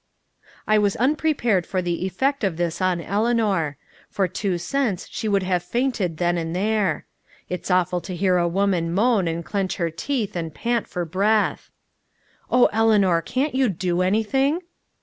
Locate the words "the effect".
1.79-2.43